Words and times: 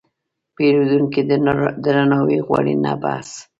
پیرودونکی 0.55 1.21
درناوی 1.83 2.39
غواړي، 2.47 2.73
نه 2.85 2.93
بحث. 3.01 3.29